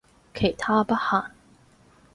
[0.33, 1.31] 其他不限